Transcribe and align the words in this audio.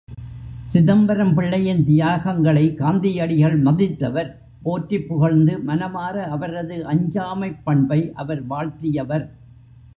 சிதம்பரம் 0.67 1.33
பிள்ளையின் 1.33 1.85
தியாகங்களை 1.85 2.75
காந்தியடிகள் 2.75 3.61
மதித்தவர் 3.61 4.31
போற்றிப் 4.63 5.07
புகழ்ந்து 5.07 5.57
மனமார 5.57 6.23
அவரது 6.27 6.85
அஞ்சாமைப் 6.85 7.61
பண்பை 7.63 8.11
அவர் 8.13 8.45
வாழ்த்தியவர். 8.45 9.25